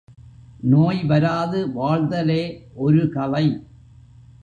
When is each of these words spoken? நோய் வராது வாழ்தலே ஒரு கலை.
நோய் 0.61 1.03
வராது 1.03 1.71
வாழ்தலே 1.71 2.71
ஒரு 2.75 3.09
கலை. 3.09 3.45